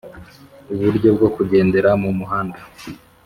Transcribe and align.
uburyo 0.73 1.09
bwo 1.15 1.27
kugendera 1.35 1.89
mu 2.01 2.09
muhanda, 2.17 2.59